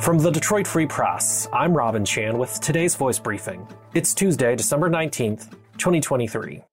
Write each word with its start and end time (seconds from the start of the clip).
From 0.00 0.18
the 0.18 0.30
Detroit 0.30 0.66
Free 0.66 0.86
Press, 0.86 1.46
I'm 1.52 1.74
Robin 1.74 2.06
Chan 2.06 2.38
with 2.38 2.58
today's 2.60 2.94
voice 2.94 3.18
briefing. 3.18 3.68
It's 3.92 4.14
Tuesday, 4.14 4.56
December 4.56 4.88
19th, 4.88 5.50
2023. 5.76 6.64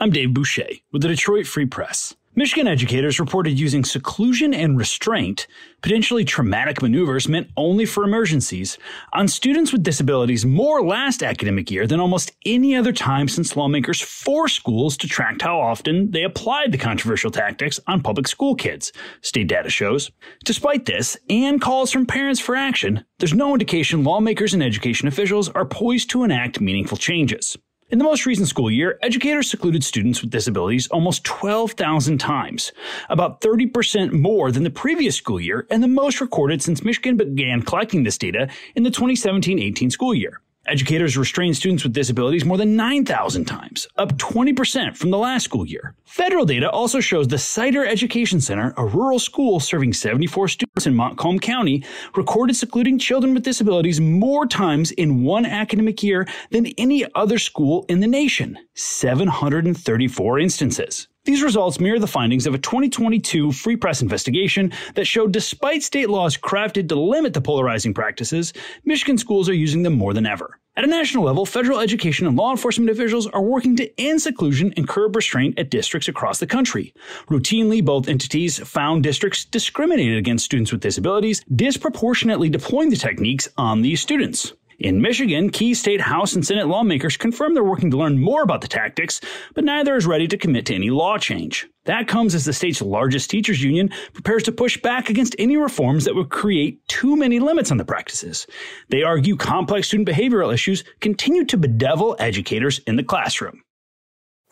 I'm 0.00 0.10
Dave 0.10 0.34
Boucher 0.34 0.66
with 0.90 1.02
the 1.02 1.08
Detroit 1.08 1.46
Free 1.46 1.66
Press. 1.66 2.16
Michigan 2.38 2.68
educators 2.68 3.18
reported 3.18 3.58
using 3.58 3.82
seclusion 3.82 4.54
and 4.54 4.78
restraint, 4.78 5.48
potentially 5.82 6.24
traumatic 6.24 6.80
maneuvers 6.80 7.28
meant 7.28 7.50
only 7.56 7.84
for 7.84 8.04
emergencies, 8.04 8.78
on 9.12 9.26
students 9.26 9.72
with 9.72 9.82
disabilities 9.82 10.46
more 10.46 10.80
last 10.86 11.24
academic 11.24 11.68
year 11.68 11.84
than 11.84 11.98
almost 11.98 12.30
any 12.46 12.76
other 12.76 12.92
time 12.92 13.26
since 13.26 13.56
lawmakers 13.56 14.00
forced 14.00 14.54
schools 14.54 14.96
to 14.96 15.08
track 15.08 15.42
how 15.42 15.58
often 15.58 16.12
they 16.12 16.22
applied 16.22 16.70
the 16.70 16.78
controversial 16.78 17.32
tactics 17.32 17.80
on 17.88 18.02
public 18.02 18.28
school 18.28 18.54
kids, 18.54 18.92
state 19.20 19.48
data 19.48 19.68
shows. 19.68 20.12
Despite 20.44 20.86
this, 20.86 21.16
and 21.28 21.60
calls 21.60 21.90
from 21.90 22.06
parents 22.06 22.38
for 22.38 22.54
action, 22.54 23.04
there's 23.18 23.34
no 23.34 23.52
indication 23.52 24.04
lawmakers 24.04 24.54
and 24.54 24.62
education 24.62 25.08
officials 25.08 25.48
are 25.48 25.66
poised 25.66 26.08
to 26.10 26.22
enact 26.22 26.60
meaningful 26.60 26.98
changes. 26.98 27.56
In 27.90 27.96
the 27.96 28.04
most 28.04 28.26
recent 28.26 28.48
school 28.48 28.70
year, 28.70 28.98
educators 29.00 29.48
secluded 29.48 29.82
students 29.82 30.20
with 30.20 30.30
disabilities 30.30 30.88
almost 30.88 31.24
12,000 31.24 32.18
times, 32.18 32.70
about 33.08 33.40
30% 33.40 34.12
more 34.12 34.52
than 34.52 34.62
the 34.62 34.68
previous 34.68 35.16
school 35.16 35.40
year 35.40 35.66
and 35.70 35.82
the 35.82 35.88
most 35.88 36.20
recorded 36.20 36.60
since 36.60 36.84
Michigan 36.84 37.16
began 37.16 37.62
collecting 37.62 38.02
this 38.02 38.18
data 38.18 38.50
in 38.74 38.82
the 38.82 38.90
2017-18 38.90 39.90
school 39.90 40.14
year. 40.14 40.42
Educators 40.68 41.16
restrained 41.16 41.56
students 41.56 41.82
with 41.82 41.94
disabilities 41.94 42.44
more 42.44 42.58
than 42.58 42.76
9,000 42.76 43.46
times, 43.46 43.88
up 43.96 44.12
20% 44.18 44.96
from 44.96 45.10
the 45.10 45.16
last 45.16 45.44
school 45.44 45.66
year. 45.66 45.94
Federal 46.04 46.44
data 46.44 46.70
also 46.70 47.00
shows 47.00 47.26
the 47.26 47.38
Cedar 47.38 47.86
Education 47.86 48.38
Center, 48.38 48.74
a 48.76 48.84
rural 48.84 49.18
school 49.18 49.60
serving 49.60 49.94
74 49.94 50.48
students 50.48 50.86
in 50.86 50.94
Montcalm 50.94 51.38
County, 51.38 51.84
recorded 52.14 52.54
secluding 52.54 52.98
children 52.98 53.32
with 53.32 53.44
disabilities 53.44 53.98
more 53.98 54.44
times 54.46 54.90
in 54.90 55.24
one 55.24 55.46
academic 55.46 56.02
year 56.02 56.28
than 56.50 56.66
any 56.76 57.06
other 57.14 57.38
school 57.38 57.86
in 57.88 58.00
the 58.00 58.06
nation 58.06 58.58
734 58.74 60.38
instances. 60.38 61.08
These 61.28 61.42
results 61.42 61.78
mirror 61.78 61.98
the 61.98 62.06
findings 62.06 62.46
of 62.46 62.54
a 62.54 62.58
2022 62.58 63.52
Free 63.52 63.76
Press 63.76 64.00
investigation 64.00 64.72
that 64.94 65.04
showed 65.04 65.30
despite 65.30 65.82
state 65.82 66.08
laws 66.08 66.38
crafted 66.38 66.88
to 66.88 66.94
limit 66.94 67.34
the 67.34 67.42
polarizing 67.42 67.92
practices, 67.92 68.54
Michigan 68.86 69.18
schools 69.18 69.46
are 69.46 69.54
using 69.54 69.82
them 69.82 69.92
more 69.92 70.14
than 70.14 70.24
ever. 70.24 70.58
At 70.74 70.84
a 70.84 70.86
national 70.86 71.24
level, 71.24 71.44
federal 71.44 71.80
education 71.80 72.26
and 72.26 72.34
law 72.34 72.50
enforcement 72.50 72.88
officials 72.88 73.26
are 73.26 73.42
working 73.42 73.76
to 73.76 74.00
end 74.00 74.22
seclusion 74.22 74.72
and 74.78 74.88
curb 74.88 75.14
restraint 75.16 75.58
at 75.58 75.68
districts 75.68 76.08
across 76.08 76.38
the 76.38 76.46
country. 76.46 76.94
Routinely, 77.28 77.84
both 77.84 78.08
entities 78.08 78.58
found 78.66 79.02
districts 79.02 79.44
discriminated 79.44 80.16
against 80.16 80.46
students 80.46 80.72
with 80.72 80.80
disabilities, 80.80 81.44
disproportionately 81.54 82.48
deploying 82.48 82.88
the 82.88 82.96
techniques 82.96 83.50
on 83.58 83.82
these 83.82 84.00
students. 84.00 84.54
In 84.78 85.00
Michigan, 85.02 85.50
key 85.50 85.74
state 85.74 86.00
House 86.00 86.34
and 86.34 86.46
Senate 86.46 86.68
lawmakers 86.68 87.16
confirm 87.16 87.52
they're 87.52 87.64
working 87.64 87.90
to 87.90 87.96
learn 87.96 88.20
more 88.20 88.42
about 88.44 88.60
the 88.60 88.68
tactics, 88.68 89.20
but 89.54 89.64
neither 89.64 89.96
is 89.96 90.06
ready 90.06 90.28
to 90.28 90.38
commit 90.38 90.66
to 90.66 90.74
any 90.74 90.88
law 90.88 91.18
change. 91.18 91.66
That 91.86 92.06
comes 92.06 92.32
as 92.32 92.44
the 92.44 92.52
state's 92.52 92.80
largest 92.80 93.28
teachers 93.28 93.60
union 93.60 93.90
prepares 94.12 94.44
to 94.44 94.52
push 94.52 94.80
back 94.80 95.10
against 95.10 95.34
any 95.36 95.56
reforms 95.56 96.04
that 96.04 96.14
would 96.14 96.30
create 96.30 96.86
too 96.86 97.16
many 97.16 97.40
limits 97.40 97.72
on 97.72 97.76
the 97.76 97.84
practices. 97.84 98.46
They 98.88 99.02
argue 99.02 99.36
complex 99.36 99.88
student 99.88 100.08
behavioral 100.08 100.54
issues 100.54 100.84
continue 101.00 101.44
to 101.46 101.56
bedevil 101.56 102.14
educators 102.20 102.78
in 102.86 102.94
the 102.94 103.02
classroom. 103.02 103.64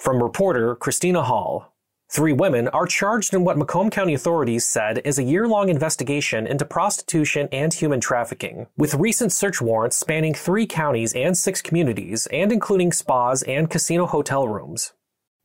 From 0.03 0.21
reporter 0.21 0.75
Christina 0.75 1.23
Hall. 1.23 1.76
Three 2.09 2.33
women 2.33 2.69
are 2.69 2.87
charged 2.87 3.35
in 3.35 3.43
what 3.43 3.59
Macomb 3.59 3.91
County 3.91 4.15
authorities 4.15 4.65
said 4.65 5.03
is 5.05 5.19
a 5.19 5.25
year 5.25 5.49
long 5.49 5.69
investigation 5.69 6.47
into 6.47 6.65
prostitution 6.65 7.49
and 7.51 7.75
human 7.75 8.01
trafficking, 8.01 8.69
with 8.77 8.95
recent 8.95 9.33
search 9.33 9.61
warrants 9.61 9.97
spanning 9.97 10.33
three 10.33 10.67
counties 10.67 11.13
and 11.15 11.37
six 11.37 11.61
communities, 11.61 12.29
and 12.29 12.53
including 12.53 12.93
spas 12.93 13.43
and 13.43 13.69
casino 13.69 14.07
hotel 14.07 14.47
rooms. 14.47 14.93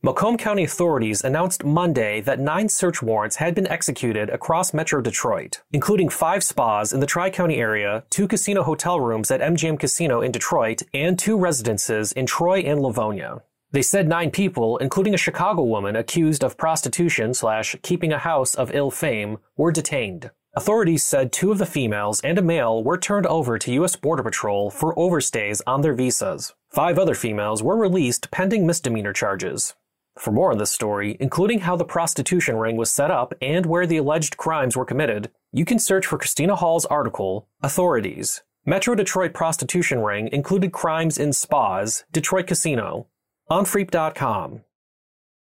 Macomb 0.04 0.36
County 0.36 0.64
authorities 0.64 1.22
announced 1.24 1.64
Monday 1.64 2.20
that 2.20 2.40
nine 2.40 2.68
search 2.68 3.02
warrants 3.02 3.36
had 3.36 3.54
been 3.54 3.66
executed 3.66 4.30
across 4.30 4.72
Metro 4.72 5.00
Detroit, 5.00 5.62
including 5.72 6.08
five 6.08 6.44
spas 6.44 6.92
in 6.92 7.00
the 7.00 7.06
Tri 7.06 7.30
County 7.30 7.56
area, 7.56 8.04
two 8.08 8.28
casino 8.28 8.62
hotel 8.62 9.00
rooms 9.00 9.32
at 9.32 9.40
MGM 9.40 9.78
Casino 9.78 10.20
in 10.20 10.30
Detroit, 10.30 10.82
and 10.94 11.18
two 11.18 11.36
residences 11.36 12.12
in 12.12 12.26
Troy 12.26 12.60
and 12.60 12.80
Livonia. 12.80 13.42
They 13.72 13.82
said 13.82 14.06
nine 14.06 14.30
people, 14.30 14.76
including 14.76 15.14
a 15.14 15.18
Chicago 15.18 15.62
woman 15.62 15.96
accused 15.96 16.44
of 16.44 16.58
prostitution 16.58 17.32
slash 17.32 17.74
keeping 17.82 18.12
a 18.12 18.18
house 18.18 18.54
of 18.54 18.74
ill 18.74 18.90
fame, 18.90 19.38
were 19.56 19.72
detained. 19.72 20.30
Authorities 20.54 21.02
said 21.02 21.32
two 21.32 21.50
of 21.50 21.56
the 21.56 21.64
females 21.64 22.20
and 22.20 22.36
a 22.36 22.42
male 22.42 22.84
were 22.84 22.98
turned 22.98 23.26
over 23.26 23.58
to 23.58 23.72
U.S. 23.72 23.96
Border 23.96 24.22
Patrol 24.22 24.70
for 24.70 24.94
overstays 24.96 25.62
on 25.66 25.80
their 25.80 25.94
visas. 25.94 26.52
Five 26.68 26.98
other 26.98 27.14
females 27.14 27.62
were 27.62 27.76
released 27.76 28.30
pending 28.30 28.66
misdemeanor 28.66 29.14
charges. 29.14 29.74
For 30.18 30.30
more 30.30 30.52
on 30.52 30.58
this 30.58 30.70
story, 30.70 31.16
including 31.18 31.60
how 31.60 31.76
the 31.76 31.86
prostitution 31.86 32.56
ring 32.56 32.76
was 32.76 32.92
set 32.92 33.10
up 33.10 33.32
and 33.40 33.64
where 33.64 33.86
the 33.86 33.96
alleged 33.96 34.36
crimes 34.36 34.76
were 34.76 34.84
committed, 34.84 35.30
you 35.50 35.64
can 35.64 35.78
search 35.78 36.04
for 36.04 36.18
Christina 36.18 36.54
Hall's 36.54 36.84
article, 36.84 37.48
Authorities. 37.62 38.42
Metro 38.66 38.94
Detroit 38.94 39.32
prostitution 39.32 40.00
ring 40.00 40.28
included 40.30 40.72
crimes 40.72 41.16
in 41.16 41.32
spas, 41.32 42.04
Detroit 42.12 42.46
Casino, 42.46 43.06
on 43.52 43.66
Freep.com. 43.66 44.62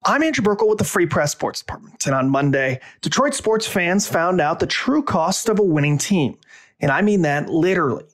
I'm 0.05 0.23
Andrew 0.23 0.45
Burkle 0.45 0.69
with 0.69 0.79
the 0.79 0.85
Free 0.85 1.07
Press 1.07 1.33
Sports 1.33 1.59
Department, 1.59 2.07
and 2.07 2.15
on 2.15 2.31
Monday, 2.31 2.79
Detroit 3.01 3.35
sports 3.35 3.67
fans 3.67 4.07
found 4.07 4.41
out 4.41 4.61
the 4.61 4.67
true 4.69 5.03
cost 5.03 5.49
of 5.49 5.59
a 5.59 5.65
winning 5.65 5.99
team. 5.99 6.39
And 6.79 6.93
I 6.93 7.03
mean 7.03 7.23
that 7.23 7.49
literally. 7.49 8.05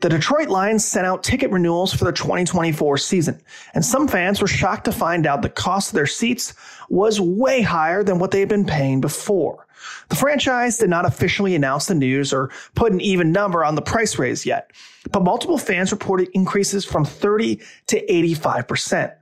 The 0.00 0.10
Detroit 0.10 0.50
Lions 0.50 0.84
sent 0.84 1.06
out 1.06 1.22
ticket 1.22 1.50
renewals 1.50 1.94
for 1.94 2.04
the 2.04 2.12
2024 2.12 2.98
season, 2.98 3.40
and 3.72 3.82
some 3.82 4.06
fans 4.06 4.42
were 4.42 4.48
shocked 4.48 4.84
to 4.84 4.92
find 4.92 5.26
out 5.26 5.40
the 5.40 5.48
cost 5.48 5.90
of 5.90 5.94
their 5.94 6.06
seats 6.06 6.52
was 6.90 7.18
way 7.18 7.62
higher 7.62 8.04
than 8.04 8.18
what 8.18 8.32
they 8.32 8.40
had 8.40 8.50
been 8.50 8.66
paying 8.66 9.00
before. 9.00 9.66
The 10.10 10.16
franchise 10.16 10.76
did 10.76 10.90
not 10.90 11.06
officially 11.06 11.54
announce 11.54 11.86
the 11.86 11.94
news 11.94 12.34
or 12.34 12.50
put 12.74 12.92
an 12.92 13.00
even 13.00 13.32
number 13.32 13.64
on 13.64 13.76
the 13.76 13.82
price 13.82 14.18
raise 14.18 14.44
yet, 14.44 14.72
but 15.10 15.22
multiple 15.22 15.56
fans 15.56 15.90
reported 15.90 16.28
increases 16.34 16.84
from 16.84 17.06
30 17.06 17.62
to 17.86 18.04
85%. 18.04 19.14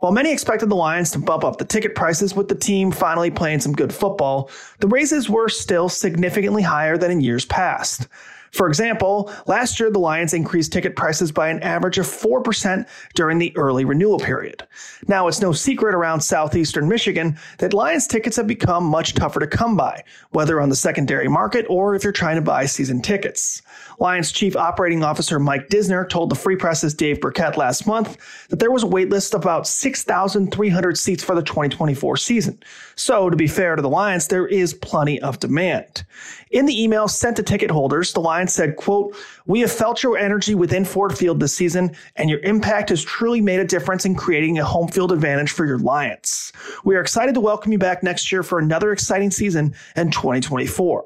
While 0.00 0.12
many 0.12 0.32
expected 0.32 0.70
the 0.70 0.76
Lions 0.76 1.10
to 1.10 1.18
bump 1.18 1.44
up 1.44 1.58
the 1.58 1.64
ticket 1.66 1.94
prices 1.94 2.34
with 2.34 2.48
the 2.48 2.54
team 2.54 2.90
finally 2.90 3.30
playing 3.30 3.60
some 3.60 3.74
good 3.74 3.92
football, 3.92 4.50
the 4.78 4.88
raises 4.88 5.28
were 5.28 5.50
still 5.50 5.90
significantly 5.90 6.62
higher 6.62 6.96
than 6.96 7.10
in 7.10 7.20
years 7.20 7.44
past. 7.44 8.08
For 8.52 8.68
example, 8.68 9.32
last 9.46 9.78
year 9.78 9.90
the 9.90 9.98
Lions 9.98 10.34
increased 10.34 10.72
ticket 10.72 10.96
prices 10.96 11.30
by 11.30 11.48
an 11.48 11.62
average 11.62 11.98
of 11.98 12.06
4% 12.06 12.86
during 13.14 13.38
the 13.38 13.56
early 13.56 13.84
renewal 13.84 14.18
period. 14.18 14.66
Now, 15.06 15.28
it's 15.28 15.40
no 15.40 15.52
secret 15.52 15.94
around 15.94 16.20
southeastern 16.20 16.88
Michigan 16.88 17.38
that 17.58 17.74
Lions 17.74 18.06
tickets 18.06 18.36
have 18.36 18.46
become 18.46 18.84
much 18.84 19.14
tougher 19.14 19.40
to 19.40 19.46
come 19.46 19.76
by, 19.76 20.02
whether 20.30 20.60
on 20.60 20.68
the 20.68 20.76
secondary 20.76 21.28
market 21.28 21.66
or 21.68 21.94
if 21.94 22.02
you're 22.02 22.12
trying 22.12 22.36
to 22.36 22.42
buy 22.42 22.66
season 22.66 23.02
tickets. 23.02 23.62
Lions 23.98 24.32
Chief 24.32 24.56
Operating 24.56 25.04
Officer 25.04 25.38
Mike 25.38 25.68
Disner 25.68 26.08
told 26.08 26.30
the 26.30 26.34
Free 26.34 26.56
Press's 26.56 26.94
Dave 26.94 27.20
Birkett 27.20 27.56
last 27.56 27.86
month 27.86 28.16
that 28.48 28.58
there 28.58 28.70
was 28.70 28.82
a 28.82 28.86
waitlist 28.86 29.34
of 29.34 29.42
about 29.42 29.66
6,300 29.66 30.98
seats 30.98 31.22
for 31.22 31.34
the 31.34 31.42
2024 31.42 32.16
season. 32.16 32.58
So, 32.96 33.30
to 33.30 33.36
be 33.36 33.46
fair 33.46 33.76
to 33.76 33.82
the 33.82 33.88
Lions, 33.88 34.28
there 34.28 34.46
is 34.46 34.74
plenty 34.74 35.20
of 35.20 35.38
demand. 35.38 36.04
In 36.50 36.66
the 36.66 36.82
email 36.82 37.08
sent 37.08 37.36
to 37.36 37.42
ticket 37.42 37.70
holders, 37.70 38.12
the 38.12 38.20
Lions 38.20 38.39
said, 38.48 38.76
quote, 38.76 39.16
We 39.46 39.60
have 39.60 39.72
felt 39.72 40.02
your 40.02 40.16
energy 40.16 40.54
within 40.54 40.84
Ford 40.84 41.16
Field 41.16 41.40
this 41.40 41.54
season, 41.54 41.96
and 42.16 42.30
your 42.30 42.40
impact 42.40 42.90
has 42.90 43.02
truly 43.02 43.40
made 43.40 43.60
a 43.60 43.64
difference 43.64 44.04
in 44.04 44.14
creating 44.14 44.58
a 44.58 44.64
home 44.64 44.88
field 44.88 45.12
advantage 45.12 45.50
for 45.50 45.66
your 45.66 45.78
Lions. 45.78 46.52
We 46.84 46.96
are 46.96 47.00
excited 47.00 47.34
to 47.34 47.40
welcome 47.40 47.72
you 47.72 47.78
back 47.78 48.02
next 48.02 48.30
year 48.30 48.42
for 48.42 48.58
another 48.58 48.92
exciting 48.92 49.30
season 49.30 49.74
in 49.96 50.10
2024. 50.10 51.04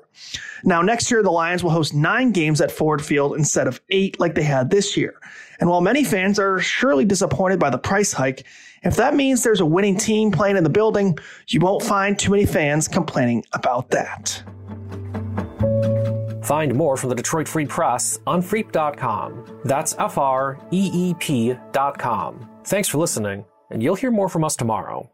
Now, 0.64 0.82
next 0.82 1.10
year, 1.10 1.22
the 1.22 1.30
Lions 1.30 1.62
will 1.62 1.70
host 1.70 1.94
nine 1.94 2.32
games 2.32 2.60
at 2.60 2.70
Ford 2.70 3.04
Field 3.04 3.36
instead 3.36 3.66
of 3.66 3.80
eight 3.90 4.18
like 4.20 4.34
they 4.34 4.42
had 4.42 4.70
this 4.70 4.96
year. 4.96 5.20
And 5.60 5.68
while 5.68 5.80
many 5.80 6.04
fans 6.04 6.38
are 6.38 6.58
surely 6.58 7.04
disappointed 7.04 7.58
by 7.58 7.70
the 7.70 7.78
price 7.78 8.12
hike, 8.12 8.44
if 8.82 8.96
that 8.96 9.14
means 9.14 9.42
there's 9.42 9.60
a 9.60 9.66
winning 9.66 9.96
team 9.96 10.30
playing 10.30 10.56
in 10.56 10.64
the 10.64 10.70
building, 10.70 11.18
you 11.48 11.60
won't 11.60 11.82
find 11.82 12.18
too 12.18 12.30
many 12.30 12.46
fans 12.46 12.88
complaining 12.88 13.44
about 13.52 13.90
that. 13.90 14.42
Find 16.44 16.74
more 16.74 16.96
from 16.96 17.08
the 17.08 17.16
Detroit 17.16 17.48
Free 17.48 17.66
Press 17.66 18.18
on 18.26 18.42
Freep.com. 18.42 19.60
That's 19.64 19.94
F 19.98 20.18
R 20.18 20.58
E 20.70 20.90
E 20.92 21.14
P.com. 21.14 22.48
Thanks 22.64 22.88
for 22.88 22.98
listening, 22.98 23.44
and 23.70 23.82
you'll 23.82 23.94
hear 23.94 24.10
more 24.10 24.28
from 24.28 24.44
us 24.44 24.56
tomorrow. 24.56 25.10